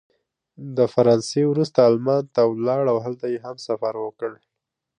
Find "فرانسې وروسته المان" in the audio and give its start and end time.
0.93-2.23